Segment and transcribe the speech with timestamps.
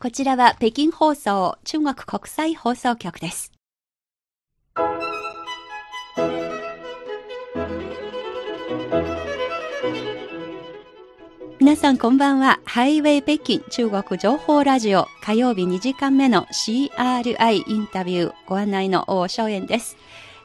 [0.00, 3.50] こちらは北京放送中国国際放送局です。
[11.58, 12.60] 皆さんこんばんは。
[12.64, 19.96] ハイウェイ北京中国情報ラジオ火曜日2時間目の CRI インタビューご案内の大正円です。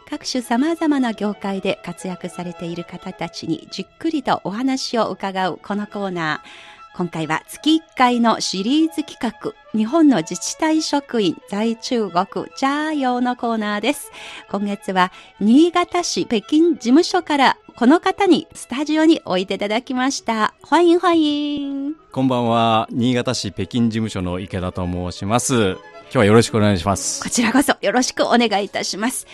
[0.09, 6.72] 各種様々な業界で活躍されている方たちにじっくりとお話を伺うこのコーナー。
[6.95, 12.15] 今回は月1回のシリーズ企画、日本の自治体職員在中国
[12.55, 14.11] ジャーヨーのコーナーです。
[14.51, 20.53] 今月は新潟市北京事務所からこの方にスタジオにおいていただきました。
[20.61, 21.93] 欢迎欢迎。
[22.11, 25.71] こんばんは、新潟市北京事務所の池田と申します。
[25.71, 25.77] 今
[26.11, 27.23] 日はよろしくお願いします。
[27.23, 29.25] こちらこそよろしくお願いいたします。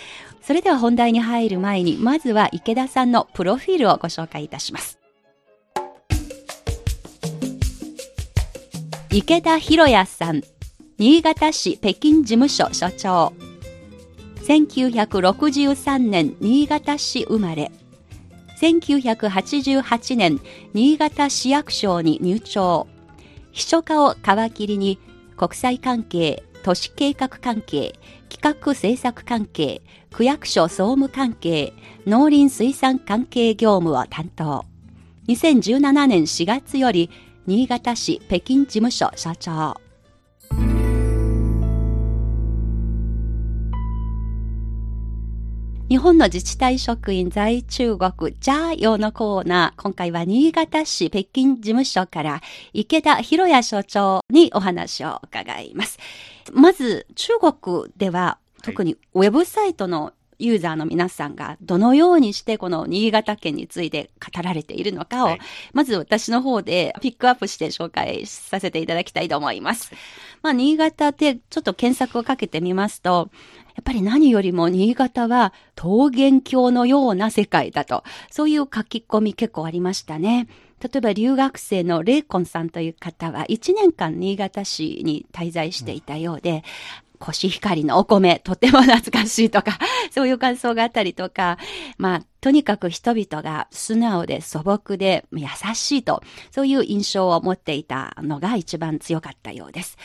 [0.41, 4.98] それでは本題に入る前に、まずは池田さんのプロフィールをご紹介いたします。
[9.11, 10.43] 池田博也さん、
[10.99, 13.33] 新潟市北京事務所所長。
[14.43, 17.71] 1963年新潟市生まれ。
[18.61, 20.39] 1988年
[20.75, 22.85] 新潟市役所に入庁。
[23.51, 24.99] 秘書課を皮切りに
[25.35, 27.95] 国際関係、都市計画関係、
[28.29, 31.73] 企画政策関係、区役所総務関係、
[32.05, 34.65] 農林水産関係業務を担当。
[35.27, 37.09] 2017年4月より
[37.49, 39.75] 新潟市北京事務所社長。
[45.89, 49.81] 日本の自治体職員在中国ジャーヨーのコーナー。
[49.81, 55.97] 今回は新潟市北京事務所から池田博也所長にお話を伺います。
[56.53, 65.39] まず中国では特にウェブサイトのユーザーの皆さんがどのようにしてこの新潟県について語られているのかを、はい、
[65.73, 69.91] まず私の方でピックアップして紹介させていただきたいと思います。
[70.41, 73.29] まあ、新潟でちょっと検索をかけてみますと、
[73.75, 80.47] やっぱり何よりも新潟は桃源郷のような世界だと、そういう書き込み結構ありましたね。
[80.81, 86.63] 例えば留学生のレイコンさんという方は1年間新潟市に滞在していたようで、
[87.19, 89.77] コシヒカリのお米、とても懐かしいとか、
[90.11, 91.57] そういう感想があったりとか、
[91.97, 99.97] まあ、とにかく人々が素直で素朴で優しいと、そういう印象を持っていたのが一番強かったようです。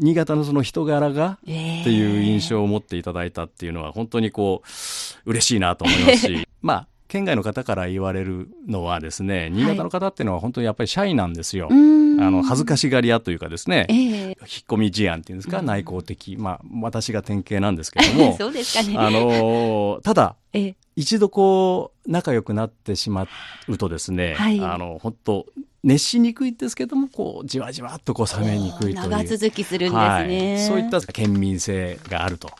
[0.00, 1.50] 新潟のその人柄がって
[1.90, 11.66] いう印象を持っていただいたっていうのは本当にこう嬉しいなと思いますし まあ県外の方から言われるのはですね新潟の方っていうのは本当にやっぱりシャイなんですよ。
[11.66, 14.36] はい、あの恥ずかしがり屋というかですね、えー、引っ
[14.68, 18.96] 込み思案っていうんですか、内向的まあ私が典型なんですけども そうですかね。
[18.96, 23.26] あのただ、えー、一度こう仲良くなってしま
[23.66, 25.46] うとですね、はい、あの本当
[25.82, 29.08] 熱しにくいですけどもこうじわじわっとこう冷めにくいという。
[29.08, 32.50] 長続きするんですね、はい、そういった県民性があると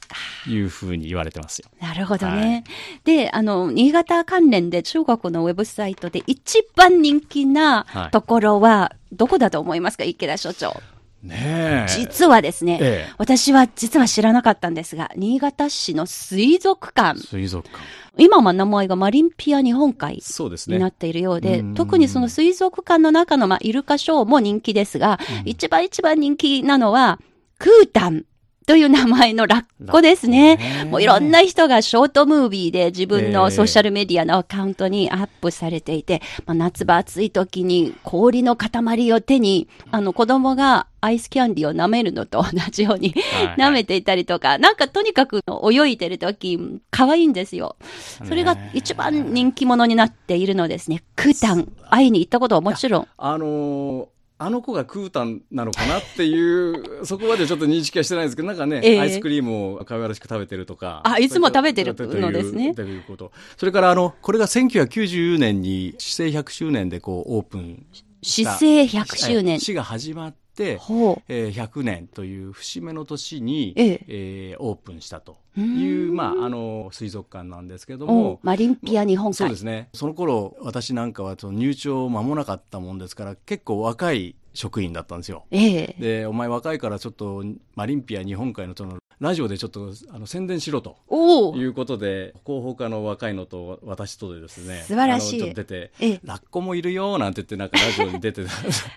[0.48, 1.68] いうふうに言われてますよ。
[1.80, 2.64] なるほどね、はい、
[3.04, 10.80] であの新潟関連で中国のウェブサイトで一番人気なところはどこだと思いますか、池田所長
[11.22, 17.18] ね実はですね、ええ、私は実は知らなかったんですが、新潟市の水族館。
[17.20, 17.82] 水族館。
[18.18, 20.22] 今は名前がマリンピア日本海
[20.66, 27.18] になっているようで、うでね、特にその水族館の中の、まあ、イルカショーも人気ですが、うん、一番一番人気なのは、
[27.58, 28.24] クータン
[28.66, 30.86] という名前のラッコですね。
[30.90, 43.14] もういろんな人がショートムービーで自分のソーシャルメディアのアカウントにアップされていて、まあ、夏場暑い時に氷の塊を手に、あの子供がアイスキャンディーを舐めるのと同じように、
[43.56, 46.58] 舐めていたりとか、なんかとにかく泳いでる時、
[46.90, 47.76] 可愛いんですよ。
[48.24, 51.02] それが一番人気者になっているのですね。
[51.16, 53.08] クータン、会いに行ったことはもちろん。
[53.16, 54.06] あのー
[54.42, 61.02] あの子がクータンなのかなっていう、 そこまでちょっと認識はしてないんですけど、なんかね、えー、アイスクリームを可愛らしく食べてるとか。
[61.04, 62.74] あ、いつも食べてるのですね。
[62.74, 63.32] ということ。
[63.58, 67.84] それから、あの、これが1994年に市政100周年でこうオープン
[68.22, 69.60] 市政100周年。
[69.60, 70.39] 市が始まって、
[71.28, 78.40] えー、100年という節目の年に、えええー、オープンしたという、まあ、あの、水族館なんですけども。
[78.42, 79.34] マリンピア日本海。
[79.34, 79.88] そうですね。
[79.94, 85.44] その頃、私なんかは入庁間もなかったもんですから、結構若い職員だったんですよ。
[85.50, 87.44] ええ、で、お前若いからちょっと
[87.74, 90.96] マリンピア日本海のそのラジオでちょっとあの宣伝しろと
[91.54, 95.54] いうことで、広報課の若いのと私とでですね、素晴らしい。
[95.54, 95.92] 出て、
[96.24, 98.48] ラッコもいるよなんて言って、なんかラジオに出て 出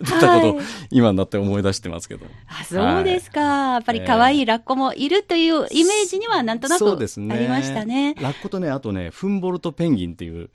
[0.05, 0.61] たことを
[0.91, 2.25] 今になって思い出してますけど。
[2.47, 3.73] あ、そうですか。
[3.73, 8.13] やっぱり可愛いラッコもいるというイメージにはなんとなくありましたね。
[8.13, 10.49] ねラッコとね、あとね、フンボルトペンギンっていう、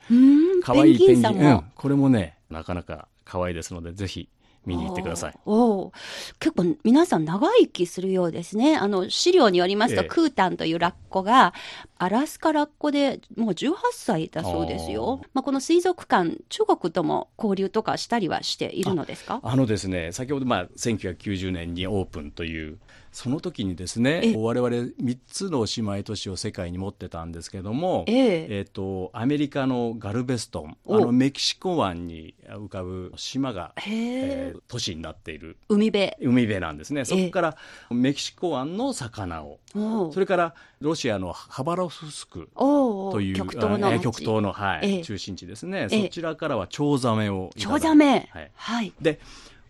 [0.63, 1.47] 可愛いペンギン。
[1.47, 4.31] うん、これもね、なかなか可愛いですので、ぜひ
[4.69, 5.35] 見に行ってください。
[5.47, 5.91] お
[6.39, 8.77] 結構皆さん長生きするようですね。
[8.77, 11.55] あの、資料によりますと、ええ、クータンというラッコが、
[11.97, 15.21] アラスカラッコでもう18歳だそうですよ。
[15.33, 19.41] まあ、この水族館、中国とも交流とかしたりはしているのですか？
[19.43, 22.79] あのですね、先ほどまあ1990年にオープンという
[23.13, 34.53] その時にですね我々3つの姉妹都市を世界に持ってたんですけども、えー、えーとアメリカのガルベストンあのメキシコ湾に浮かぶ島が、え。
[34.55, 35.57] ー、都市になっている。
[35.69, 36.13] 海辺。
[36.21, 37.05] 海辺なんですね。
[37.05, 37.57] そこから
[37.91, 45.89] メキシコ湾の魚をそれからロシアのハバロフスクという極東の極東の、はい、中心地ですね。
[45.91, 48.29] そちらからはチョウザメをチョウザメ。
[48.33, 49.21] はい、はい、で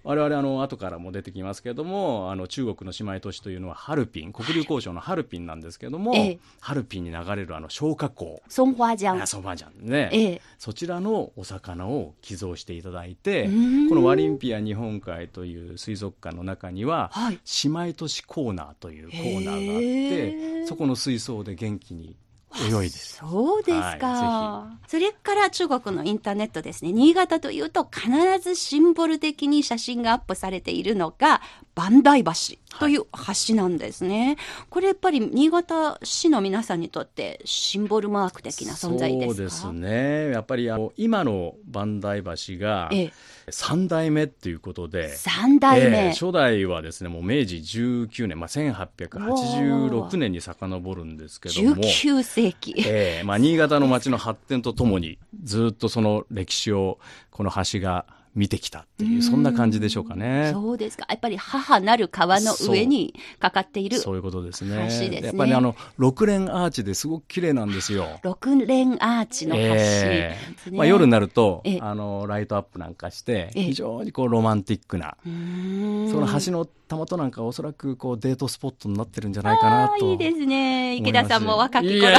[0.04, 9.26] 我々あの後からも出てきますけれどもあの中国の姉妹都市というのはハルピン黒竜江省のハルピンなんですけれども、はい、ハルピンに流れるあの消火口ソンファジャン。
[9.26, 13.44] ソンファジャンね、ええ、そちらのお魚を寄贈していただいて
[13.88, 22.16] このワリンピア日本海という水族館の中には、はい、姉妹都市コーナーというコーナーがあってそこの水槽で元気に
[22.54, 26.92] 泳いでそうですか、はい、それから中国のインターネットですね。
[26.92, 28.10] 新潟というと必
[28.40, 31.42] ずシンボル的に写真がアップされているのが
[31.74, 33.02] 磐梯橋という
[33.48, 34.36] 橋なんですね、はい、
[34.70, 39.34] これやっぱり新潟市の皆さんにとってシンボルマーク的な存在ですか？
[39.34, 40.30] そうですね。
[40.30, 43.12] やっぱりあの今の磐梯橋が、ええ。
[43.50, 51.76] 3代目っていうことで3代目、えー、初代はですねもう明治19年、まあ、1886年に遡るんですけども。
[51.76, 56.98] 19世紀、えーまあ、新潟の町の発展とともにずっとその歴史を
[57.30, 60.50] この橋が見てきたっていうそんな感じでしょうかね。
[60.52, 61.06] そうですか。
[61.08, 64.76] やっぱり母なる川の上にかかっているそういうことですね。
[64.76, 65.20] 橋ですね。
[65.22, 68.20] やっぱり、あの六連アーチですごく綺麗なんですよ。
[68.22, 80.96] 六連アーチの橋、えー、まあ夜になるとあのライトアップなんかして非常にこうロマンティックなその橋のたもとなんかおそらくこうデートスポットになってるんじゃないかなといいですね。
[80.96, 82.18] 池田さんも若き頃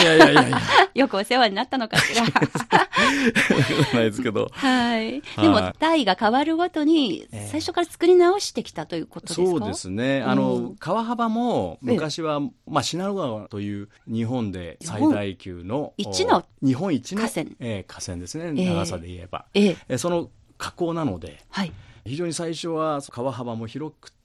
[0.94, 2.24] よくお世話になったのかしら。
[3.94, 4.50] ないですけど。
[4.52, 5.22] はい。
[5.42, 5.74] でも
[6.06, 10.22] 代が変わるごとに最初から作り直してきたということですか、そうですね。
[10.22, 18.52] あの、川幅も昔は、まあ、信濃川という日本で最大級の一の日本一の河川,、えー、河川ですね。
[18.52, 19.46] 長さで言えば。
[19.54, 19.98] ええ。
[19.98, 21.72] その河口なので、はい、
[22.06, 24.19] 非常に最初は川幅も広くて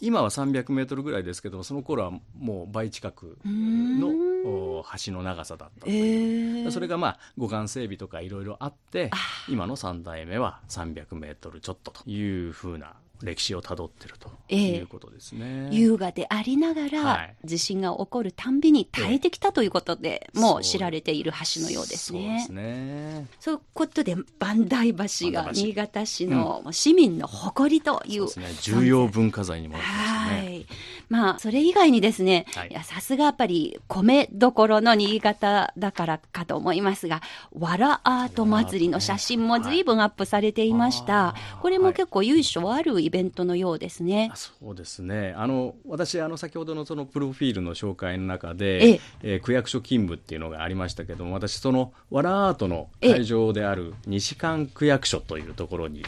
[0.00, 9.10] 今は300メートルぐらいですけどその頃はもう倍近くの橋の長さだったという、えー、それがまあ護岸整備とかいろいろあって
[9.48, 22.20] 今の3代目は300メートルちょっとというふうな歴史をたどってるということですね、えー、優雅でありながら、はい、地震が起こるたんびに耐えてきたということで、えー、もう知られている橋のようですね。
[22.20, 23.26] そうですね。
[23.38, 30.36] そういうことで磐梯橋が新潟市の市民の誇りという,、うん、ね、重要文化財にもなってますね。
[30.38, 30.66] はい。
[31.08, 37.20] まあ、それ以外にですね、はい、やさすがやっぱり米どころの新潟だからかと思いますが、
[37.52, 41.32] わらアート祭りの写真も随分アップされていました。
[41.32, 44.30] はい、これも結構由緒あるイベントのようですね。
[44.34, 45.34] そうですね。
[45.36, 56.04] あの私あの先ほどのそのプロフィールの紹介の中で、ええー、区役所勤務っていうのがありましたけども、私そのわらアートの会場である西館区役所というところに。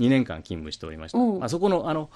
[0.00, 2.10] 2年間勤務しておりました、まあ、そこのあの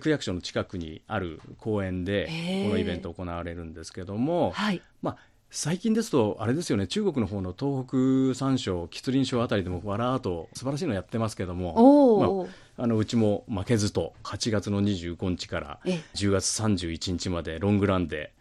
[0.00, 2.26] 区役所の近くにある公園で
[2.64, 5.16] このイベント行われるんですけども、はい、まあ
[5.54, 15.78] 最近ですと、あれですよね、中国の方の東北三省、吉林省あたりでもわらーと素晴らしいのやってますけども、まあ、あのうちも負けずと、8月の25日から
[16.14, 18.32] 10月31日までロングランで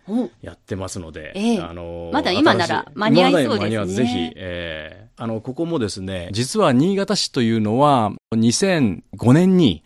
[0.41, 3.59] やってますので、あのまだ今なら間に合いそうですね。
[3.59, 9.83] 間に合ぜひ、えー、あのここもですね、実は新潟市というのは、2005年に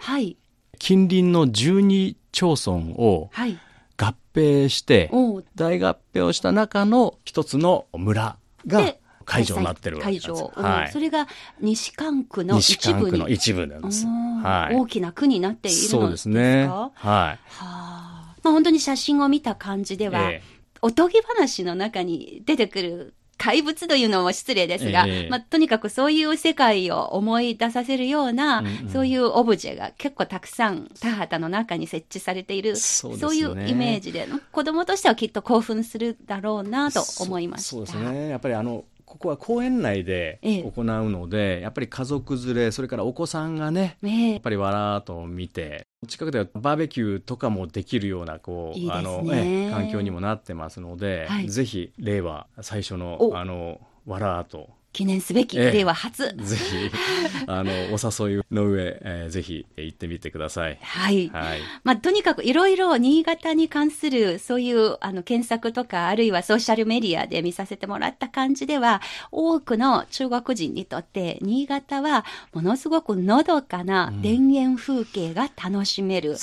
[0.78, 3.58] 近隣の12町村を、はい。
[3.98, 5.10] 合併して、
[5.56, 8.38] 大合併をした中の一つの村
[8.68, 8.94] が
[9.26, 10.28] 会場になってるわけです。
[10.28, 11.28] 会場、はい、それが
[11.60, 14.06] 西関区の一部西関区の一部なんです。
[14.06, 16.02] はい、大きな区になっているのですか？
[16.02, 16.68] そうですね。
[16.68, 17.02] はい。
[17.02, 37.70] はあ、まあ本当に写真を見た感じでは、えー、おとぎ話の中に出てくる怪物というのも失礼ですが、えー、まあ、とにかくそういう世界を思い出させるような、うんうん、そういうオブジェが結構たくさん田畑の中に設置されているそう、ね,、いうイメージで子供としてはきっと興奮するだろうなと思いました。
[37.72, 38.30] そうですね。
[38.30, 49.24] やっぱりあのここは公園内で行うので、ええ、やっぱり家族連れそれからお子さんがね、え、やっぱりわらーと見て近くではバーベキューとかもできるようなこう、ね、あの
[49.72, 56.34] 環境にもなってますので、はい、ぜひ令和最初のあのわらーと記念すべき、令和初。
[56.38, 56.90] ぜひ、
[57.48, 60.80] あの、お誘いの上、えー、ぜひ行ってみてください。
[60.82, 61.28] はい。
[61.28, 61.60] はい。
[61.84, 69.02] まあ、とにかくいろいろ新潟に関する、そういう、あの、検索とか、あるいはソーシャルメディアで見させてもらった感じでは、
[69.34, 72.24] 多くの中国人にとって、新潟は、
[72.54, 76.32] ものすごくのどかな田園風景が楽しめる。
[76.32, 76.38] うん、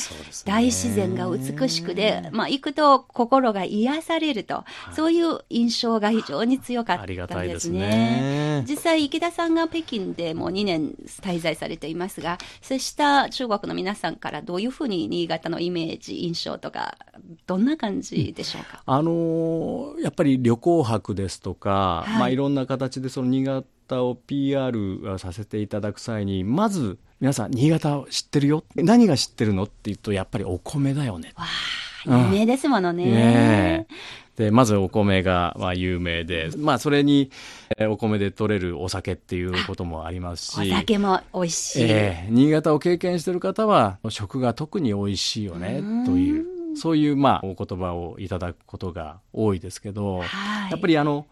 [0.45, 7.79] 大自然が美しくで、まあ、行くと心が癒されると、はい、そういう印象が非常に強かったですね。
[7.79, 16.97] ね実際、池田さんが北京でもう2年滞在されていますが、そうした中国の皆さんからどういうふうに新潟のイメージ、印象とか、
[17.47, 28.65] どんな感じでしょうか、あのやっぱり旅行博ですとか、はいまあ、いろんな形でその新潟を PR させていただく際に、まず皆さん、新潟を知ってるよ？
[28.75, 29.65] 何が知ってるの？
[29.65, 31.33] って言うと、やっぱりお米だよね。
[31.37, 31.47] わ
[32.05, 33.05] 有名ですものね。
[33.05, 33.13] うん。
[33.13, 33.87] ね
[34.37, 37.31] で、まずお米が、まあ、有名で、まあ、それに、
[37.77, 40.73] えー、お米で取れるお酒っていうこともありますし。
[40.73, 41.83] お酒も美味しい。
[41.85, 46.47] えー、新潟を経験している方は、食が特に美味しいよね、という、
[46.77, 51.27] そういう、まあ、お言葉をいただくことが多いですけど、はい、やっぱりあの、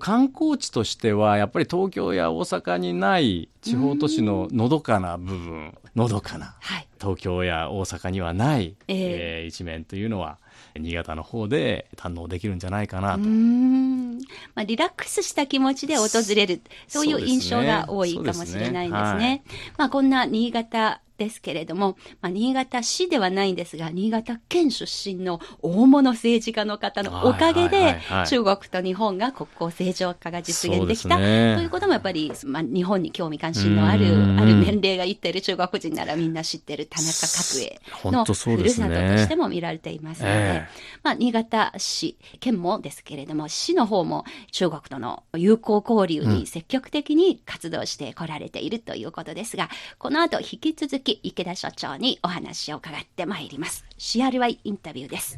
[0.00, 10.38] 観光地としてはやっぱり東京や大阪にない地方都市ののどかな部分のどかな、はい、東京や大阪にはない、えー、えー、一面というのは
[10.76, 13.20] 新潟の方で堪能できるんじゃないかなと。
[13.20, 19.10] まあ、リラックスした気持ちで訪れる、そういう印象が多いかもしれないんですね。
[19.10, 19.42] すねはい、
[19.78, 34.06] まあ、こんな新潟ですけれども、まあ、新潟市ではないんですが、新潟県出身の大物政治家の方のおかげで、中国と日本が国交正常化が実現できた、ね、ということもやっぱり、まあ、日本に興味関心のある、
[34.38, 37.80] ある年齢が言っている中国人ならみんな知ってる田中角栄
[38.10, 49.68] のふるさととしても見られていますので、えー、まあ、新潟市、県もですけれども、市の方も中国との友好交流に積極的に活動してこられているということですが、
[49.98, 53.84] この後引き続きき池田所長にお話を伺ってまいります。
[53.98, 55.36] CRY インタビューです。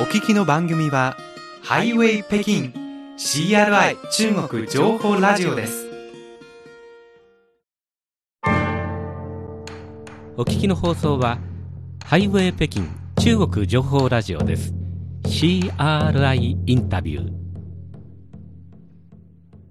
[0.00, 1.16] お聞きの番組は
[1.62, 2.72] ハイウェイ北京
[3.18, 5.88] CRI 中国情報ラジオです。
[10.38, 11.38] お聞きの放送は
[12.04, 12.82] ハイウェイ北京
[13.20, 14.77] 中国情報ラジオです
[15.28, 17.32] CRI インタビュー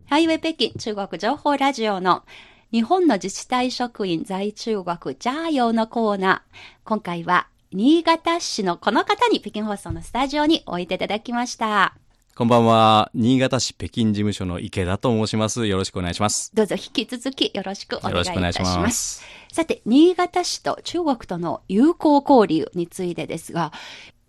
[0.05, 2.23] ハイウェイ北京中国情報ラジオの
[2.71, 6.57] 日本の自治体職員在中国ジャーヨーのコーナー。
[6.85, 11.95] 今回は新潟市のこの方に北京放送のスタジオにおいていただきました。
[12.35, 13.09] こんばんは。
[13.15, 15.65] 新潟市北京事務所の池田と申します。
[15.65, 16.51] よろしくお願いします。
[16.53, 18.77] どうぞ引き続きよろしくお願いいたします。
[18.77, 23.73] ますさて、新潟市と中国との友好交流についてですが、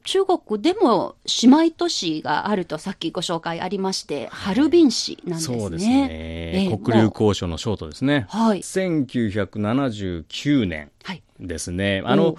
[0.09, 5.61] 中国でも姉妹都市があるとさっきご紹介ありまして、ハルビン市なんですね。
[5.61, 6.09] そうですね。
[6.11, 8.25] えー、国流交渉のショートですね。
[8.31, 8.61] はい。
[8.61, 10.91] 1979年。
[11.05, 12.03] はいですね。
[12.07, 12.39] あの、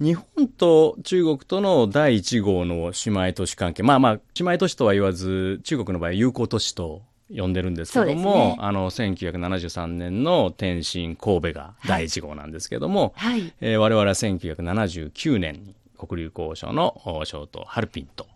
[0.00, 3.84] 日本と中国との第1号の姉妹都市関係。
[3.84, 7.02] まあまあ、姉妹都市とは言わず、中国の場合、友好都市と
[7.34, 18.26] 呼んでるんですけども、ね、あの、1973年の天津神戸が第1号なんですけども、はい、えー、我々は1979年に国立交渉のートハルピンと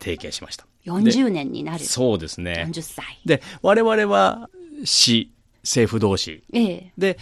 [0.00, 0.66] 提携しました。
[0.86, 1.84] はい、40年になる。
[1.84, 2.66] そうですね。
[2.68, 3.20] 40歳。
[3.24, 4.48] で、我々は
[4.84, 5.32] 市、
[5.62, 6.44] 政府同士。
[6.52, 7.18] ええ、で、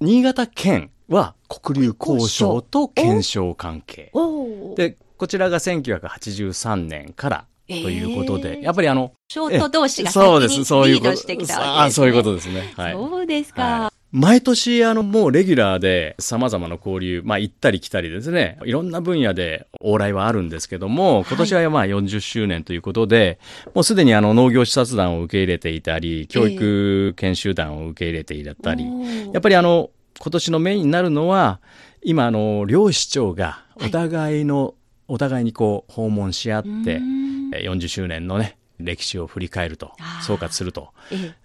[0.00, 4.10] 新潟県は国立交渉と検証関係。
[4.76, 10.38] で、こちらが1983年からということで、えー、やっぱりあの、ショート同士が先に
[10.86, 12.72] リードしてきたわけです、ね、あそういうことですね。
[12.76, 13.62] はい、そうですか。
[13.62, 29.88] はい毎年、あの、もうレギュラーで様々な交流、まあ行ったり来たりですね、いろんな分野で往来はあるんですけども、今年はまあ40周年ということで、はい、もうすでにあの農業視察団を受け入れていたり、教育研修団を受け入れていたり、えー、やっぱりあの、
[30.20, 31.60] 今年のメインになるのは、
[32.02, 34.74] 今あの、両市長がお互いの、はい、
[35.08, 37.00] お互いにこう訪問し合って、
[37.52, 40.90] 40周年のね、歴史を振り返ると、総括すると。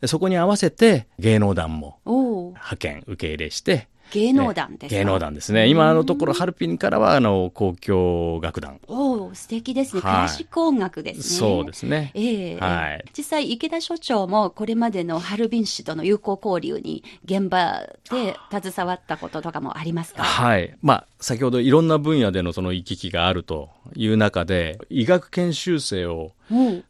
[0.05, 5.67] そこに合わせて芸能団も派遣、受け入れして、芸能団です芸能団ですね。
[5.67, 11.23] 今のところ、ハルピンからは、あの、交響楽団お素敵ですね、はい、クラシック音楽ですね。
[11.23, 12.11] そうですね。
[12.13, 13.05] ええー、はい。
[13.17, 20.23] 実際、池田所長もこれまでのハルビン氏との友好交流に現場で携わったこととかもありますか？
[20.23, 20.73] はい。
[20.81, 26.31] まあ、先ほどいろんな分野でのその行き来があるという中で、医学研修生を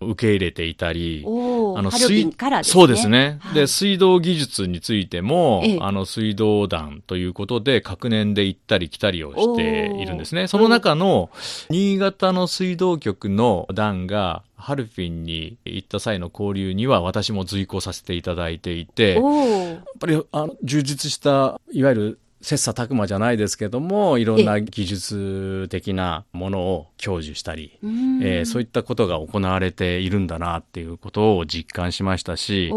[0.01, 2.31] 受け入れていたり、あの水、ね、
[2.63, 10.47] そうですね、はい、で、水道技術についても、ええ、あの水道団ということで、各年で行ったり来たりをしているんですね。
[10.47, 11.29] その中の、
[11.69, 32.71] 新潟の水道局の団が、ハルフィンに行った際の交流には私も随行させていただいていて、やっぱりあの充実した、いわゆる切磋琢磨じゃないですけどもいろんな技術的なものを享受したり、えー、そういったことが行われているんだなっていうことを実感しましたし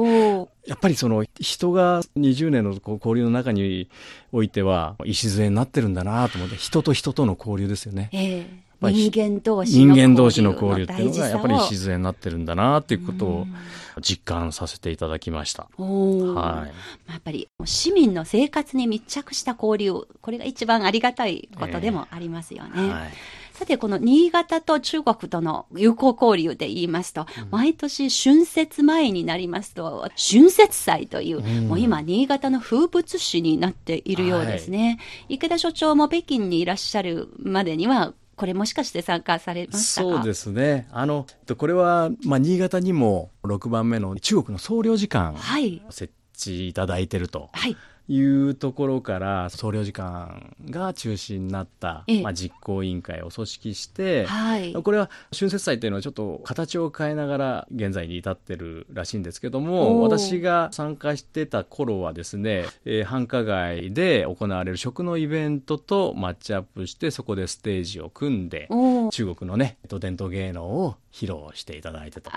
[0.67, 3.88] やっぱりその人が20年の交流の中に
[4.33, 8.09] おいては礎になってるんだなと思って人と人との交流ですよね。
[8.12, 13.46] えー人間同士人間同士の交流っていうのがやっぱり自然になってるんだなっていうことを
[14.00, 15.68] 実感させていただきました。
[15.76, 16.66] は
[17.08, 22.70] い、やっぱり市民の生活に密着した交流これが一番ありがたいことでもありますよね。
[22.76, 23.10] えーはい。
[23.60, 34.99] さて、この新潟と中国との友好交流で言いますと、うん、毎年春節前になりますと、春節祭という、うん、もう今、新潟の風物詩になっているようですね。
[34.99, 40.88] はい、池田所長も北京にいらっしゃるまでには、これもしかして参加されましたそうですね。
[40.92, 41.26] あの、
[41.59, 45.38] これは、まあ、新潟にも6番目の中国の総領事館、
[45.90, 47.50] 設置いただいてると。
[48.11, 68.69] はいいうところから総領事館が中心になった、まあ、実行委員会を組織して、はい、これは春節祭というのはちょっと形を変えながら現在に至ってるらしいんですけども私が参加してた頃はですね、えー、繁華街で行われる食のイベントとマッチアップしてそこでステージを組んで
[69.12, 72.31] 中国のね伝統芸能を披露していただいてと。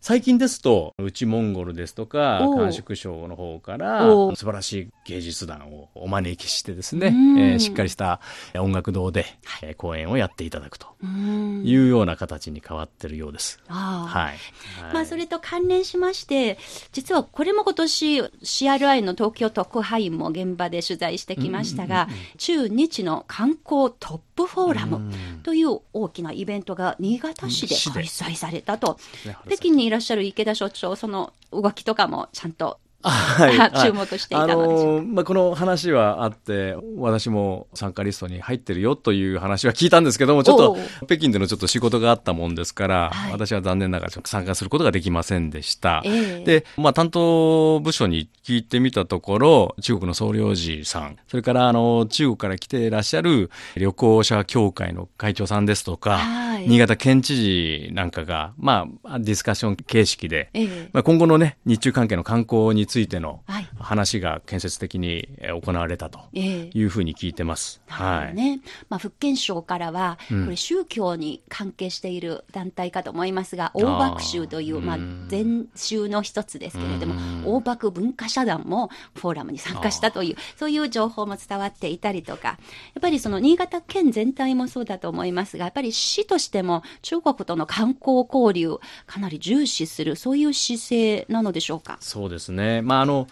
[0.00, 8.18] 最近ですと、内モンゴルですとか、甘粛省の方から、素晴らしい芸術団をお招きしてですね、えー、しっかりした
[8.58, 13.60] 音楽堂で、はい、公演をやっていただくというような形に変わってるようです。
[13.68, 14.94] はい。
[14.94, 16.56] まあ、それと関連しまして、
[16.92, 28.98] 実はこれも今年 CRI の東京特派員も現場で取材してきましたが、中日の観光トップフォーラムという大きなイベントが新潟市で開催されたと。
[29.46, 46.02] 北京にいらっしゃる池田所長、その動きとかもちゃんとはい、注目していたのであのまあ、この話はあって、私も参加リストに入ってるよという話は聞いたんですけども、ちょっと北京でのちょっと仕事があったもんですから、はい、私は残念ながら参加することができませんでした。
[46.04, 56.20] えー、で、まあ、担当部署に聞いてみたところ、中国の総領事さん、それからあの中国から来ていらっしゃる旅行者協会の会長さんですとか、
[56.60, 63.42] はい、新潟県知事なんかが、まあ、ディスカッション形式で、えー、まあ、今後のね、日中関係の観光についての
[63.78, 65.28] 話が建設的に
[65.62, 67.80] 行われたというふうに聞いてます。
[67.88, 68.34] えー、はい。
[68.34, 68.60] ね。
[68.88, 82.54] まあ、福建省からは、これ宗教に関係している団体かと思いますが、うん、大幕宗という、まあ、禅宗の一つですけれども、大幕文化社団もフォーラムに参加したという、そういう情報も伝わっていたりとか、や
[82.98, 91.96] っぱりその新潟県全体もそうだと思いますが、やっぱり市としても中国との観光交流、かなり重視する、そういう姿勢なのでしょうか？
[92.00, 92.82] そうですね。
[92.82, 93.28] まあ、あの、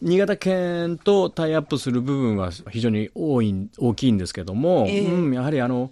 [0.00, 5.90] 新潟県とタイアップする部分は非常に多い大きいんですけども、えー、うん、やはりあの、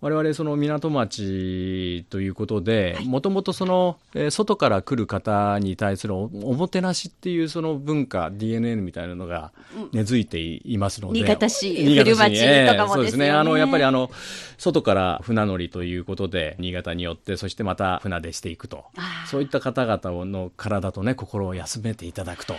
[0.00, 9.52] 我々その港町ということで、もともとその、えー、外から来る方に対するおもてなしっていうその文化、DNA みたいなのが
[9.92, 11.20] 根付いていますので。
[11.20, 13.30] 新潟市、古町とかもそうですね。
[13.30, 14.10] あの、やっぱりあの、
[14.56, 18.84] 外から船乗りということで、新潟によって、そしてまた船出していくと。
[19.26, 22.58] そういった方々の体とね、心を休めていただくという、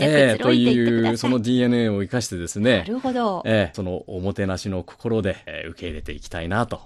[0.00, 2.78] えー、という、その DNA を生かしてですね。
[2.80, 3.42] なるほど。
[3.46, 6.80] えー、そのおもてなしの心で、えー、受け入れていきたいなと。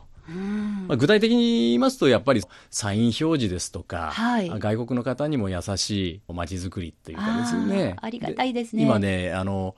[0.87, 5.91] まあ、具体的に言いますと、やっぱりサイン表示ですとか、はい、外国の方にも優し
[6.29, 7.97] い街づくりっていうかですね。
[8.01, 8.83] ありがたいですね。
[8.83, 9.75] 今ね、あの、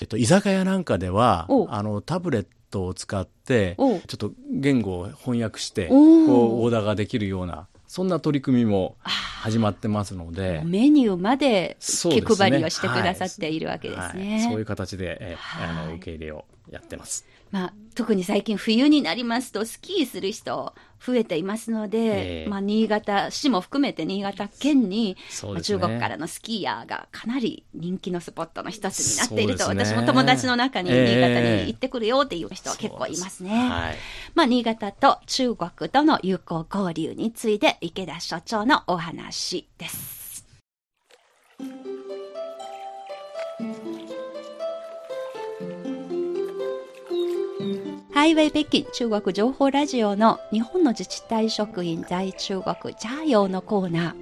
[0.00, 10.62] えっと、居酒屋なんかでは、あの、タブレットを使って、ちょっと言語を翻訳して、こう、オーダーができるような、そんな取り組みも始まってますので。
[10.64, 14.04] メニューまで気配りをしてくださっているわけですね。
[14.04, 17.24] はいはい、そういう形で、えあの受け入れをやってます。
[17.54, 25.16] まあ、特に最近冬になりますとスキーする人増えていますので、えー、まあ、新潟市も含めて新潟県に、
[25.54, 33.50] ね、中国からのスキーヤーがかなり人気のスポットの一つになっていると、ね、私も友達の中に新潟に行ってくるよっていう人は結構いますね。
[33.50, 33.96] えー、はい、
[34.34, 40.44] まあ、新潟と中国との友好交流について池田所長のお話です。
[48.14, 54.14] ハイウェイ北京中国情報ラジオの日本の自治体職員在中国ジャーヨーのコーナー。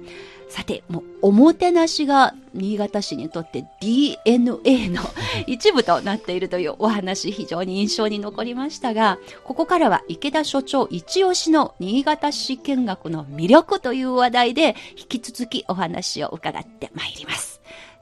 [0.49, 5.03] さて、もう、おもてなしが新潟市にとって DNA の
[5.45, 17.52] 一部となっているというお話、非常に印象に残りましたが、ここからは池田所長一押しの新潟市見学の魅力という話題で、引き続きお話を伺ってまいります。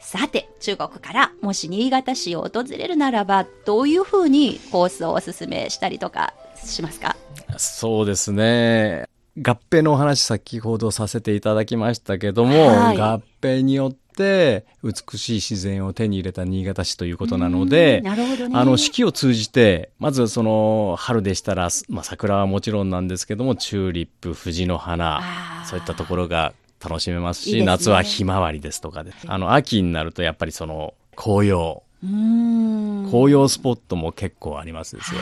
[0.01, 7.15] さて、中国からもし新潟市を訪れるならば、どういうふうにコースをお勧めしたりとかしますか？
[7.57, 9.05] そうですね。
[9.37, 18.09] 合併のお話先ほどさせていただきましたけども、はい、合併によって美しい自然を手に入れた新潟市ということなので、ね、
[18.53, 25.21] あの四季を通じて、まずその春でしたら、まあ、桜はもちろんなんですけども、チューリップ、藤の花、
[25.65, 31.83] そういったところが楽しめますし、いいすね、夏はひまわりですとかで、あの、秋になるとやっぱりその紅葉。
[32.03, 35.21] 紅葉スポットも結構ありますですよ。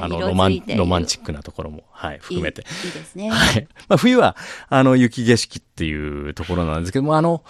[0.00, 2.62] あのロマン、ロマンチックなところも、はい、含めて。
[2.84, 3.30] いいですね。
[3.30, 3.66] はい。
[3.88, 4.36] まあ、冬は、
[4.68, 7.42] あの、雪景色っていうところなんですけども、あの、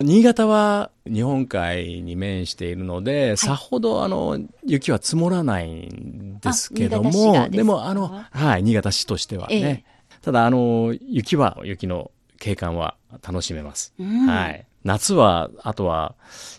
[0.00, 9.56] 新潟は日本海に面しているので、はい、さほど、あの、雪は積もらないんですけども、でも、あの、はい、新潟市としてはね。
[9.56, 9.84] ええ、
[10.22, 12.12] ただ、あの、雪は、雪の
[12.44, 13.94] 景観は楽しめます。
[13.98, 14.66] うん、はい。
[14.84, 16.14] 夏は、あとは、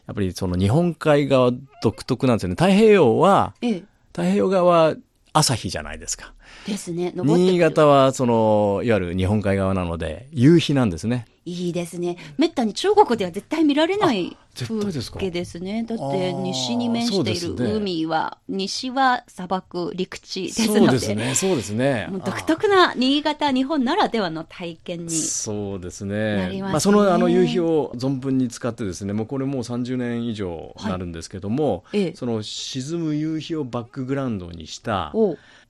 [0.07, 1.51] やっぱりその日本海側
[1.83, 2.55] 独特なんですよね。
[2.55, 4.95] 太平洋は、ええ、太平洋側は
[5.31, 6.33] 朝日じゃないですか。
[6.65, 7.13] ですね。
[7.15, 11.27] 新潟は、その、いわゆる日本海側なので、夕日なんですね。
[11.45, 12.17] いいですね。
[12.37, 15.83] めったに中国では絶対見られない風景ですね。
[15.83, 20.79] だって西に面している海は、ね、西は砂漠、陸地ですので。
[20.79, 22.09] そうですね、そうですね。
[22.25, 26.59] 独特な新潟、日本ならではの体験に、そうですね。
[26.61, 35.13] まあ、そのあの夕日を存分に使ってですね、もうこれもう30年以上なるんですけども、はい、その沈む夕日をバックグラウンドにした、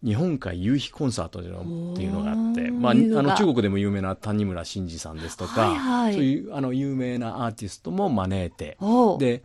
[0.05, 1.47] 日本海夕日コンサートって
[2.03, 8.77] いうのがあって、まあ、あの中国でも有名な谷村新司さんですとか、はいはい、そういうあの有名なアーティストも招いて、
[9.17, 9.41] で、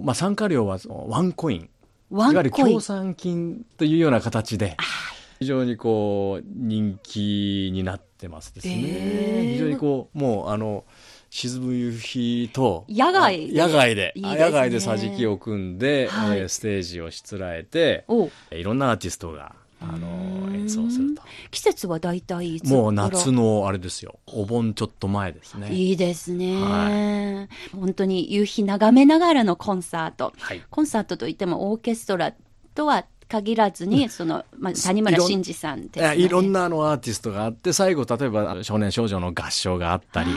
[0.00, 1.68] まあ、参加料はワンコイン、い
[2.10, 4.76] わゆる協賛金というような形で、
[5.40, 8.74] 非常にこう人気になってますですね。
[8.76, 10.84] えー、非常にこうもうあの
[11.30, 13.52] 沈む夕日と野外。
[13.52, 18.04] 野外で、ね、野外で桟敷を組んで、はい、えー、ステージをしつらえて
[18.52, 19.56] いろんなアーティストが
[19.92, 21.22] あの演奏すると。
[21.50, 24.18] 季節は大体もう夏のあれですよ。
[24.26, 25.72] お盆ちょっと前ですね。
[25.72, 32.34] いいですね、はい、本当に夕日眺めながらのコンサート、はい、コンサートといってもオーケストラ
[32.74, 40.30] とは限らずに、その、まあ、谷村新司さんです、ね、いろんなあのアーティストがあって、最後、例えば少年少女の合唱があったり、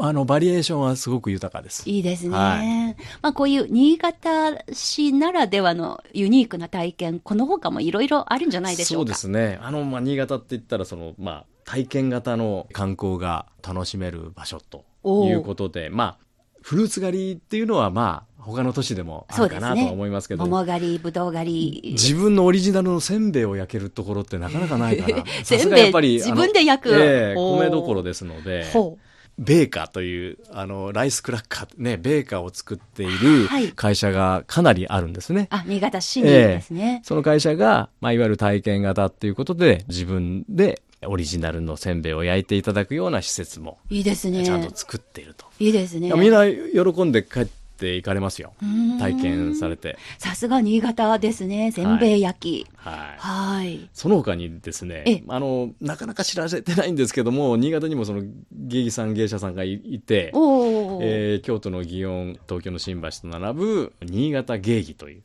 [0.00, 1.88] あの、バリエーションはすごく豊かです。
[1.88, 2.36] いいですね。
[2.36, 9.14] はい、まあ、こういう新潟市ならではのユニークな体験、この他もいろいろあるんじゃないでしょうか。
[9.14, 9.58] そうですね。
[9.62, 16.26] あの、まあ、新潟って言ったら、その、まあ、体験型の観光が楽しめる場所ということで、まあ、
[16.62, 20.46] フルーツ狩りっていうのは、まあ、他の都市でもあるかなと思いますけど。
[20.46, 21.92] 桃狩り、ぶどう狩り。
[21.92, 25.24] 自分のオリジナルのせんべいを焼けるところってなかなかないかな。
[25.44, 26.94] せんべい自分で焼く。
[26.94, 28.64] ええ米どころですので。
[28.72, 29.11] ほう
[29.42, 35.48] ベーカーというあのライスクラッカーねベーカーを作っている会社がかなりあるんですね。
[35.50, 45.46] はい、あ新潟市にですね、えー、その会社が、まあ、いわゆる体験型っていうことで自分でオリジナルのせんべいを焼いていただくような施設もいいですねちゃんと作っていると。
[45.58, 46.12] いいですね。
[46.12, 48.54] みんな喜んで帰ってって行かれますよ。
[49.00, 49.98] 体験されて。
[50.18, 51.72] さすが新潟ですね。
[51.72, 52.66] せんべい焼き。
[52.76, 52.94] はい。
[53.18, 53.90] はい。
[53.92, 65.22] その他にですね、あの、なかなか知らせてないんですけども、新潟にもその芸妓さん、芸者さんがいて、えー、京都の祇園、東京の新橋と並ぶ新潟芸妓という。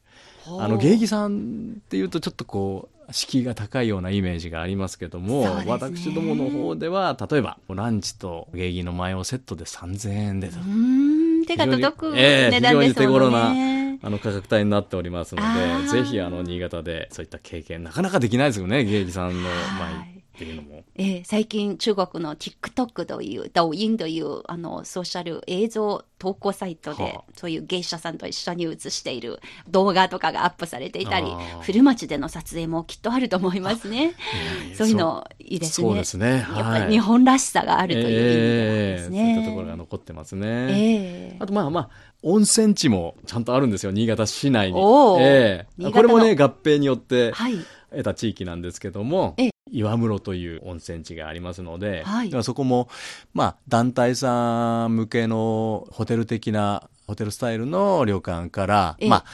[0.60, 10.60] あの芸妓さんっていうとちょっとこう敷居が高いようなイメージがありますけども、ね、私どもの方では例えばランチと芸妓の前をセットで3000円でと。
[11.48, 14.00] 手が届く値段ですもんね。
[14.04, 15.42] あの価格帯になっておりますの
[15.82, 20.84] で、ぜひあの新潟でそういった経験なかなかできないですよね、芸妓さんの前っていうのも。
[20.96, 31.28] えー、最近中国の TikTok という、抖音というあのソーシャル映像投稿サイトで、はあ、そういう芸者さんと一緒に映している動画とかがアップされていたり、
[31.64, 34.14] 古町での撮影もきっとあると思いますね。
[34.78, 35.88] そういうのいいですね。
[35.88, 36.38] そうですね。
[36.40, 39.20] はい、やっぱり日本らしさがあるという意味ですね。
[39.20, 40.48] えー、そういったところが残ってますね。
[40.48, 41.90] えー、あとまあまあ、
[42.22, 44.80] 温泉地もちゃんとあるんですよ、新潟市内に。
[45.20, 47.34] えー、これもね、合併によって
[47.92, 52.90] 得た地域なんですけども、はい、岩室という温泉地がありますので、はい、そこも、
[53.34, 59.26] まあ、団体さん向けのホテル的な、ホテルスタイルの旅館から、まあ、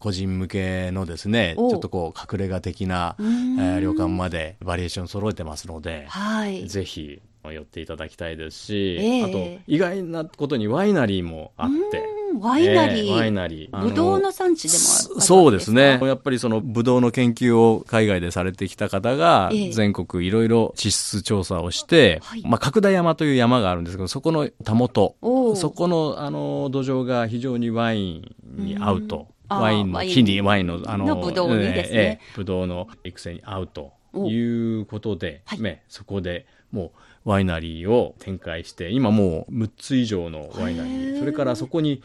[0.00, 12.19] 個人向けのですね、ちょっとこう隠れ家的な、えー、旅館までバリエーション揃えてますので、はい、ぜひ寄っていただきたいですし、えー、あと意外なことにワイナリーもあって。
[12.38, 13.80] ワイナリー、えー、ワイナリー。
[13.80, 15.98] ブドウの産地でもあるそうですね。
[16.02, 25.16] やっぱりそのブドウの研究を海外でされてきた方が、全国いろいろ地質調査をして、えー、まあ、角田山という山があるんですけど、そこのたもと、
[25.56, 29.28] そこのあの土壌が非常にワインに合うと。
[29.48, 32.20] ワインの木にワインの、あの、ブドウにですね。
[32.36, 36.90] ブドウの育成に合うということで、ね、そこでもう
[37.24, 42.02] ワイナリーを展開して、今もう6つ以上のワイナリー、それからそこに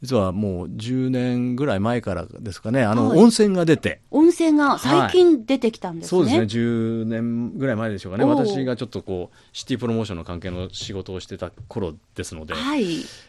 [0.00, 4.00] 実はもう10年ぐらい前からですかね、あの、温泉が出て。
[4.10, 8.24] 温泉が最近出てきたんですね、はい、そうですね、10年ぐらい前でしょうかね。
[8.24, 12.84] 私がちょっとこう、シティプロモーションの関係の仕事をしてた頃ですので、はい、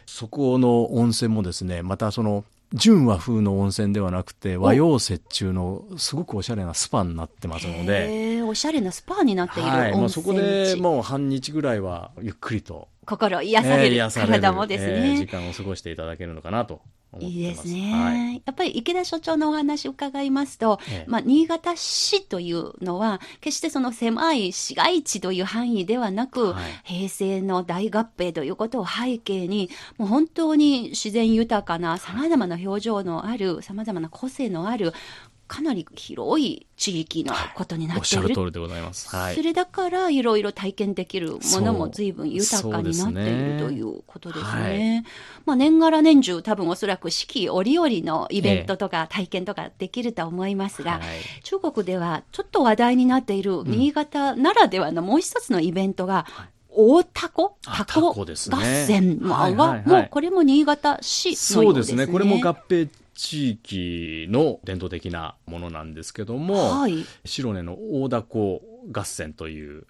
[0.06, 8.42] そこの温泉もですね、またその、純和風の温泉ではなくて和洋折衷のすごくおしゃれなスパになってますので。
[8.42, 12.88] おしゃれなスパになっているはい、まあ、そこでもう半日ぐらいはゆっくりと。
[13.06, 16.80] 心癒される、えー、体もですね、えー、時間を過ごしていただけるのかなと
[17.18, 34.92] いいですね、はい、やっぱり池田所長のお話を伺いますと、ええ、まあ、新潟市というのは、決してその狭い市街地という範囲ではなく、はい、平成の大合併ということを背景に、もう本当に自然豊かな、さまざまな表情のある、さまざまな個性のある、
[35.50, 39.08] かなり広い地域のことになっている、はい、おっしゃる通りでございます。
[39.08, 44.44] はい、それだからいろいろ体験できるものも随分豊かになっているということですね。
[44.44, 45.04] すね
[45.46, 56.26] まあ年がら年中多分おそらく四季折々のイベントとか体験とかできると思いますが、えー、中国ではちょっと話題になっている新潟ならではのもう一つのイベントが、
[56.70, 58.24] 大タコタコ合
[58.86, 61.94] 戦、ね、はいはいはい、もうこれも新潟市のようですね。
[61.94, 62.06] そうですね。
[62.06, 62.88] これも合併
[63.20, 69.84] 地域の伝統的なものなんですけども、はい、白根の大凧合戦という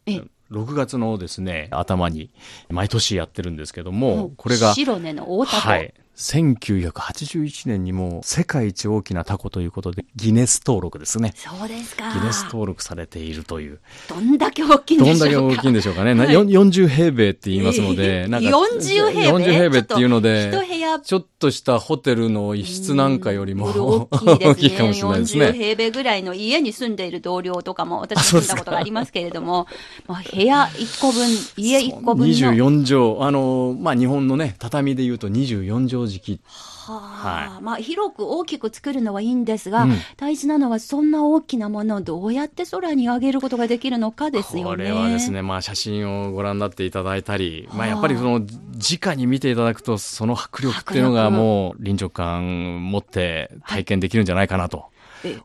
[0.51, 2.33] 6月のですね頭に
[2.71, 11.33] 毎年やってるんですけども、これが白根の大凧、はい、1981年にも世界一大きなタコということでギネス登録ですね。
[11.35, 12.13] そうですか。
[12.13, 13.81] ギネス登録されているという。
[14.09, 16.15] どんだけ大きいんでしょうかどんだけ大きいんでしょうかね。
[16.15, 25.47] はい、40平米って言いますので、なんか40平米 ?40 平米っていうので、一部屋ちょっとしたホテルの一室なんかよりも 大きいかもしれないですね。
[25.47, 29.67] 40平米ぐらいの家に住んでいる同僚とかも私住んだことがありますけれども、
[30.07, 32.35] まあ、部屋1個分、家1個分の。
[32.35, 33.27] 24畳。
[33.27, 44.71] あの、まあ日本のね、畳で言うと24畳敷はあ、はい、まあ広く大きく作るのはいいんですが、うん、大事なのはそんな大きなものをどうやって空に上げることができるのかですよね。
[44.71, 54.91] これはですね、まあ写真をご覧になっていただいたり、はあ、まあやっぱりその直に見ていただくとその迫力っていうのがもう臨場感持って体験できるんじゃないかなと。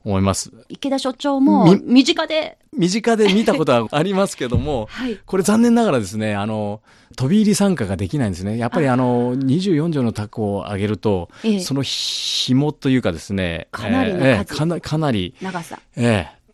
[0.04, 0.52] 思います。
[0.70, 2.58] 池田所長も身近で。
[2.72, 6.82] 身近で見たことはありますけども、 はい、これ残念ながらですね、あの、
[7.16, 8.58] 飛び入り参加ができないんですね。
[8.58, 8.96] やっぱりあ。
[8.96, 15.80] の、24畳のタコを上げると、ええ、その紐というかですね、かなりの数、えかなかなり、長さ。
[15.96, 16.45] ええ、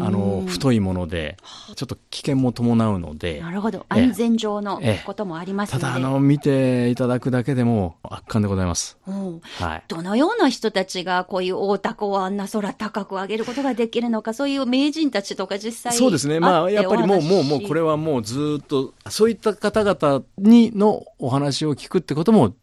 [0.00, 1.36] あの太いもので
[1.76, 3.84] ちょっと危険も伴うのでなるほど。
[3.88, 16.40] 安全上のこともありますただあの見ていただくだけでも圧巻でございます、はい、どのような人たちがこういう大凧をあんな空高く上げることができるのかそういう名人たちとか実際そうですね。
[16.40, 22.54] まあやっぱりもうもうもうこれはもうずっとそういった方々にのお話を聞くってことも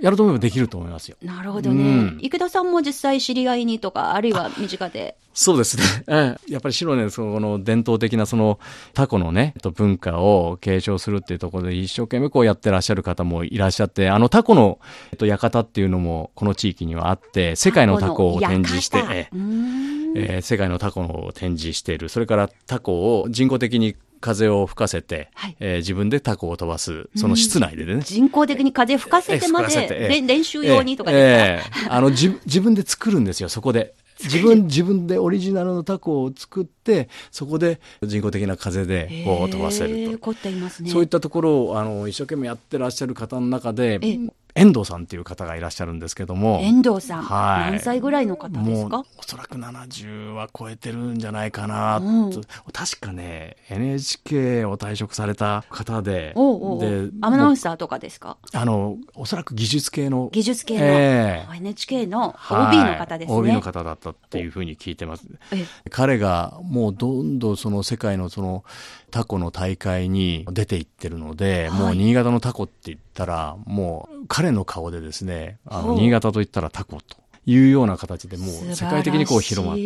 [0.00, 1.16] やると思えばできると思いますよ。
[1.22, 1.82] なるほどね。
[1.82, 5.16] うん、池田さんも実際知り合いにとか、あるいは身近で。
[5.34, 5.82] そうですね。
[6.08, 8.58] ええ、やっぱり白根、その伝統的なその
[8.92, 14.78] タコのね、文化を継承するっていうところで一生懸命こうやってらっしゃる方もいらっしゃって、あのタコの、
[15.10, 20.38] えっと、館っていうのもこの地域にはあって、世界のタコを展示して、ええ。
[20.38, 22.08] ー、世界のタコを展示している。
[22.08, 28.00] それからタコを人工的に風を吹かせて、はい、えー、自分でタコを飛ばす、その室内でね。
[28.02, 33.94] 人工的に風吹かせてまで、えー、練習用にとかですか、えー、あの自分で作るんですよ、そこで。
[34.24, 39.94] 自分、 自分でオリジナルのタコを作って、そこで人工的な風でこう飛ばせると。
[40.90, 43.98] そういったところを、あの、一生懸命やってらっしゃる方の中で、
[44.54, 46.60] 遠藤さんっていう方がいらっしゃるんですけども。
[46.62, 47.22] 遠藤さん。
[47.22, 47.70] はい。
[47.72, 49.04] 何歳ぐらいの方ですか？
[49.16, 52.30] おそらく70は超えてるんじゃないかな、うん、
[52.72, 56.32] 確かね、NHK を退職された方で。
[56.34, 58.36] おで、アナウンサーとかですか？
[58.52, 60.28] あの、おそらく技術系の。
[60.32, 63.42] 技術系の、えー、NHK の OB の方ですね、はい。
[63.42, 65.26] OB の方だったっていうふうに聞いてます。
[65.90, 68.64] 彼がもうどんどんその世界のその
[69.10, 77.22] タコの大会に出ていってるので、はい、もう新潟のタコって言ったら、もう彼の顔でですね、あの、新潟と言ったらタコと。
[77.44, 79.82] いうような形でもう世界的にこう広まって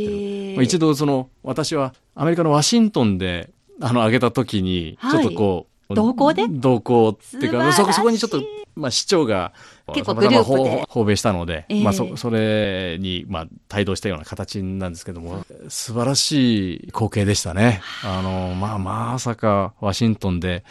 [0.56, 0.62] る。
[0.62, 3.48] 一度その、私はアメリカのワシントンで、
[3.80, 6.48] あの、上げた時に、ちょっとこう、はい、同行で？
[6.48, 8.42] 同行っていうか、そこ、そこにちょっと、
[8.74, 9.54] まあ市長が
[9.94, 10.86] 結構グループで。
[10.88, 17.80] 訪米したので、えー、まあそ、それに、まあ、帯同したような形なんですけども、素晴らしい光景でしたね。
[18.02, 20.64] あの、まあ、まさか、ワシントンで、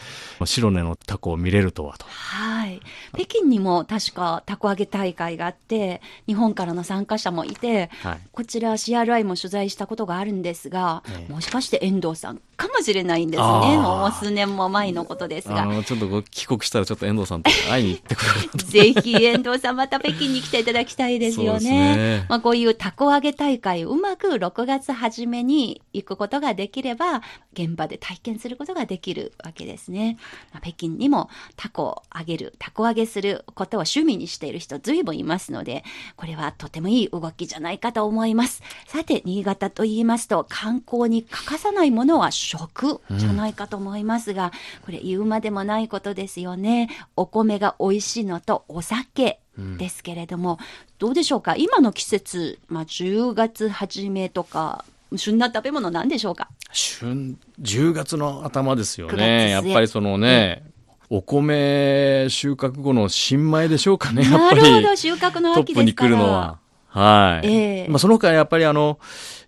[0.43, 2.05] 白根のタコを見れるとはと。
[2.07, 2.81] はい。
[3.13, 13.77] 北京にも確かタコ揚げ大会があって、日本からの参加者もいて、はい、こちら CRI も取材したことがあるんですが、えー、もしかして遠藤さんかもしれないんですね。
[13.77, 15.83] もう数年も前のことですが。
[15.83, 21.95] ちょっと帰国したらちょっと遠藤さんと会いに行ってくれるぜひひ遠藤さんまた北京に来ていただきたいですよね。
[21.95, 27.21] ねまあこういうたこ揚げ大会うまく6月初めに行くことができれば
[27.53, 30.17] 現場で体験することができるわけですね。
[30.51, 35.83] まあ、北京にもタコを揚げる、タコ揚げすることを趣味にしている人随分いますので、
[36.15, 38.63] これはとてもいい動きじゃないかと思います。
[38.87, 44.51] さて、新潟と言いますと観光に欠かさないものは食じゃないかと思いますが、うん、
[44.85, 46.89] これ言うまでもないことですよね。
[47.15, 49.39] お米が美味しいのとお酒酒
[49.77, 50.57] ですけれども、うん、
[50.99, 51.55] どうでしょうか？
[51.55, 56.49] 今の季節、まあ、10月初めとか、旬な食べ物なんでしょうか？
[56.71, 59.49] 旬、10月の頭ですよね。
[59.49, 60.63] やっぱりそのね、
[61.09, 64.61] うん、お米収穫後の新米でしょうかね、やっぱり。
[64.61, 66.59] なるほど、収穫の秋トップに来るのは。
[66.87, 67.47] はい。
[67.47, 68.99] えー、まあ、その他やっぱりあの、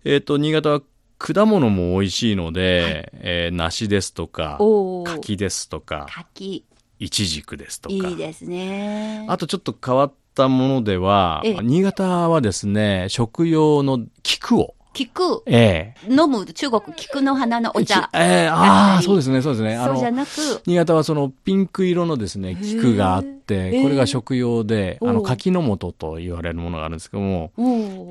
[0.03, 0.81] えっ、ー、と、新潟は
[1.17, 4.59] 果物も美味しいので、はい、えー、梨ですとか、
[5.05, 6.65] 柿ですとか、柿。
[6.99, 7.95] いちじくですとか。
[7.95, 9.25] いいですね。
[9.27, 18.09] あとちょっと変わったものでは、新潟はですね、食用の菊を、菊、ええ、飲む中国菊の花のお茶。
[18.13, 19.79] ええああ、そうですね、そうですね。
[19.83, 20.29] そうじゃなく。
[20.65, 27.51] 新潟はそのピンク色のですね、菊があって、これが食用で、あの、柿の本と言われるものがあるんですけども、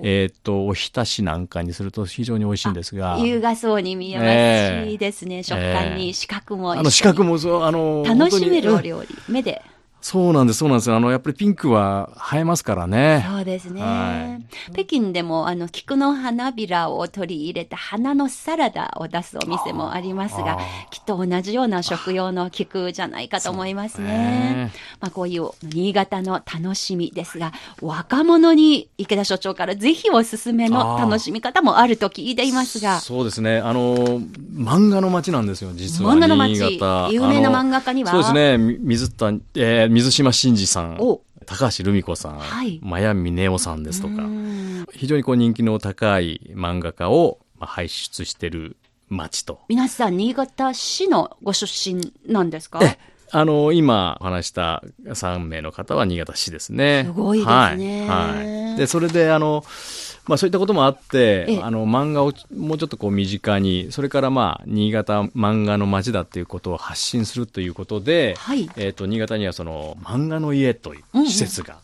[0.05, 3.19] えっと、おひたしなんかにすると非常に美味しいんですが。
[3.19, 9.61] 優雅そうに見えますし、いいですね、食感に、四角もあの、四角もそう、あの、楽しめるお料理、目で。
[10.01, 10.93] そうなんです、そうなんです。
[10.93, 13.27] あの、やっぱりピンクは映えますからね。
[13.29, 13.83] そうですね。
[13.83, 14.39] は
[14.71, 20.59] い、北京でも、あの、菊の花びらを取り入れた花のサラダを出すお店もありますが、
[20.91, 24.07] きっと同じような食用の菊じゃないかと思いますね。
[24.07, 33.01] ねまあ、こういう新潟の楽しみですが、若者に池田所長からぜひおすすめの楽しみ方もあると聞いていますが。
[33.01, 33.59] そうですね。
[33.59, 34.21] あの、
[34.55, 36.15] 漫画の街なんですよ、実は。
[36.15, 36.79] 漫画の街。
[37.13, 38.13] 有名な漫画家には？
[38.13, 38.57] そうですね。
[38.59, 40.99] 水田、えー、水島真司さん、
[41.47, 44.23] 高橋留美子さん、はい、マヤミネオさんですとか、
[44.93, 48.77] 非常にこう人気の高い漫画家を輩出してる
[49.09, 49.61] 町と。
[49.69, 52.81] 皆さん、新潟市のご出身なんですか？
[53.33, 57.03] あの、今話した3名の方は新潟市ですね。
[57.07, 58.09] すごいですね。
[58.09, 58.37] はい。
[58.37, 58.47] はい、
[58.77, 59.65] で、それで、あの、
[60.27, 71.79] まあそういったこともあって、あの漫画をもうちょっとこう身近に、それからまあ新潟漫画の街だっていうことを発信するということで、はい、えっ、と新潟にはその漫画の家という施設が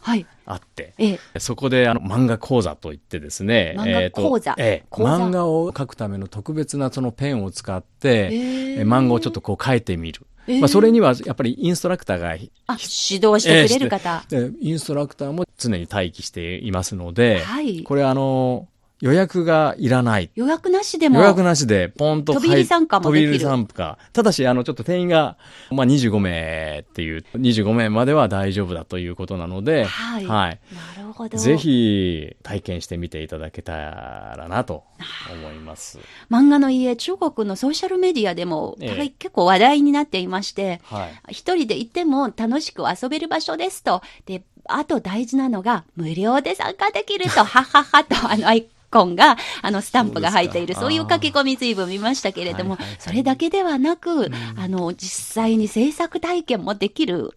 [0.44, 10.26] あって、うんうんはい、そこであの漫画講座といってですね、漫画講座、えー、漫画を描くための特別なそのペンを使って、えー、漫画をちょっとこう描いてみる。
[10.46, 18.68] えー、まあ、それにはやっぱりインストラクターがあ指導してくれる方、えー、インストラクターも常に待機していますので、はい、これあの
[19.02, 20.30] 予約がいらない。
[20.36, 21.18] 予約なしでも。
[21.18, 23.30] 予約なしで、ポンと飛び入り参加もできる。
[23.30, 23.98] 飛び入り参加。
[24.12, 25.36] ただし、あの、ちょっと定員が、
[25.72, 30.24] まあ、25名っていう、25名までは大丈夫だということなので、はい。
[30.24, 30.60] はい。
[30.96, 31.38] なるほど。
[31.38, 34.84] ぜひ、体験してみていただけたらなと
[35.30, 35.98] 思います。
[36.30, 41.32] 漫画の家、中国のソーシャルメディアでも、ええ、結構話題になっていまして、はい。
[41.32, 44.02] 一人で行っても楽しく遊べる場所ですと。
[44.26, 48.48] で、あと大事なのが、無料で参加できると、はははと、あの、
[48.92, 57.34] 婚が、あの、スタンプが入っている、そういう書き込み随分見ましたけれども、それだけではなく、あの、実際に制作体験もできる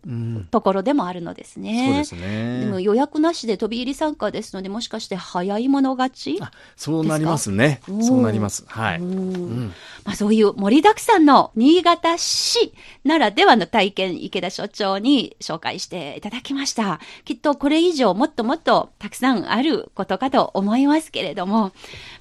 [0.51, 1.87] ところでもあるのですね。
[1.87, 2.59] そうですね。
[2.59, 6.39] でも予約なしで飛び入り参加ですので、もしかして早い者勝ち
[6.75, 7.81] そうなりますね。
[8.01, 8.65] そうなります。
[8.67, 8.99] はい。
[8.99, 16.99] まあ、そういう盛りだくさんの新潟市ならではの体験、池田所長に紹介していただきました。
[17.23, 21.44] きっとこれ以上もっともっとたくさんあることかと思いますけれども、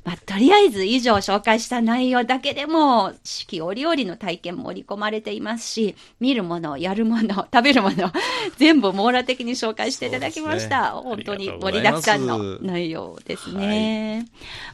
[0.04, 8.12] まあ、とりあえず以上紹介した内容だけでも、四季折々の体験盛り込まれていますし、見るもの、やるもの、 食べるもの、
[8.58, 10.94] 全部網羅的に紹介していただきました。
[10.94, 14.16] ね、本当に盛りだくさんの内容ですね。
[14.16, 14.26] はい、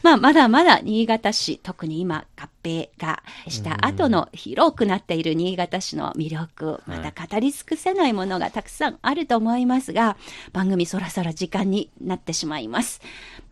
[0.03, 10.17] まあ、まだまだ新潟市、特に今合併がした後の広くなっている新潟市の魅力、また語り尽くせないものがたくさんあると思いますが、
[10.53, 13.01] 番組そろそろ時間になってしまいます。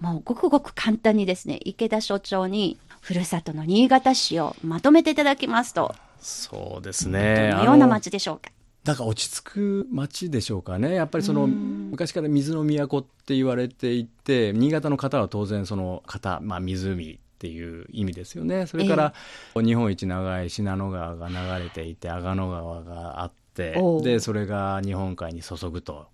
[0.00, 5.94] もうごくごく簡単にですね、池田所長にふるさとの新潟市をまとめていただきますと。
[6.18, 7.50] そうですね。
[7.52, 8.50] どのような町でしょうか？
[8.86, 10.94] なんか落ち着く町でしょうかね。
[10.94, 18.64] やっぱりその昔から水の都って言われていて、新潟の方は当然その方、まあ湖っていう意味ですよね。
[18.64, 19.12] それから、
[19.56, 26.06] 日本一長い信濃川が流れていて、阿賀野川があって、で、それが日本海に注ぐと。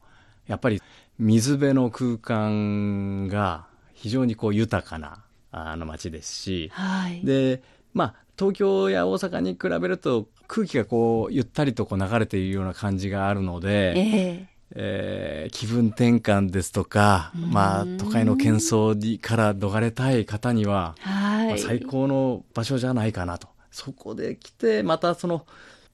[0.49, 0.83] やっぱり
[1.21, 3.73] 水辺の空間が
[4.05, 7.63] 非常にこう豊かなあの街ですし、はい、で
[7.95, 21.49] まあ東京や大阪に比べると空気がこうゆったりとこう流れているような感じがあるので、えー、えー、気分転換ですとか、まあ、都会の喧騒から逃れたい方には、はい。
[21.49, 23.49] まあ、最高の場所じゃないかなと。
[23.71, 25.47] そこで来てまたその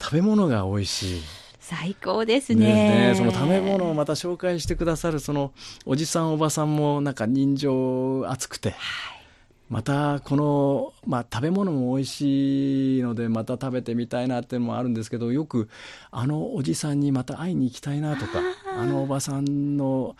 [0.03, 1.23] 食べ物が美味しい。
[1.71, 5.53] 最高ですね、ね、その食べ物をまた紹介してくださるその
[5.87, 8.75] おじさんおばさんもなんか人情熱くて、は
[9.17, 9.21] い。
[9.71, 15.69] またこの、まあ、食べ物も美味しいのでまた食べてみたいなっていうのもあるんですけどよく
[16.11, 18.41] あのおじさんにまた会いに行きたいなとか
[18.77, 20.17] あのおばさんのお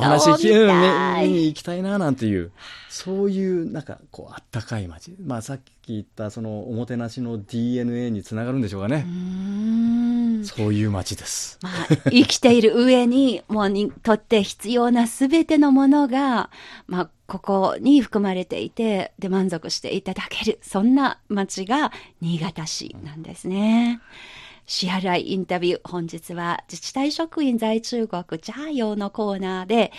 [0.00, 2.52] 話聞きに行きたいななんていう
[2.90, 9.04] そういうなんかこうあったかい街、まあ、さっき言ったそのおもてなしの DNA につながるんでしょうかね。
[10.44, 11.58] そういう街です。
[11.62, 16.50] まあ、生きている上に、もうにとって必要なすべてのものが、
[16.86, 24.00] まあ、ここに含まれていて、で満足していただける、そんな街が新潟市なんですね。
[24.66, 29.92] 支払いインタビュー、本日は自治体職員在中国ジャーヨーのコーナーで、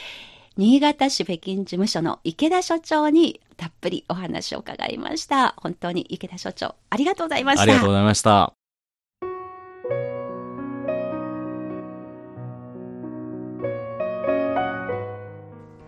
[0.56, 5.56] 新潟市北京事務所の池田所長にたっぷりお話を伺いました。
[5.58, 7.64] 本当に池田所長、ありがとうございました。
[7.64, 8.63] ありがとうございました。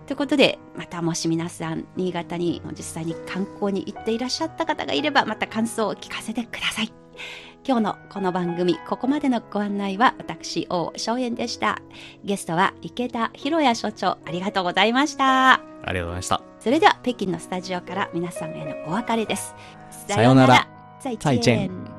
[0.06, 6.94] ということで、またもし皆さん、新潟に実際に観光に行っていらっしゃった方がいれば、また感想を聞かせてください。
[7.68, 11.82] 今日のこの番組、ここまでのご案内は私、王正円でした。
[12.24, 15.54] ゲストは池田博也所長、ありがとうございました。
[15.54, 16.42] ありがとうございました。
[16.60, 19.56] それでは北京のスタジオから皆さんへのお別れです。
[20.08, 20.68] さようなら。
[21.00, 21.95] 再见。